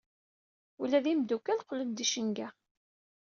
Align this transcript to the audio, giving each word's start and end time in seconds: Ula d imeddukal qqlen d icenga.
Ula 0.81 0.99
d 1.03 1.05
imeddukal 1.11 1.59
qqlen 1.63 1.89
d 1.91 1.99
icenga. 2.05 2.47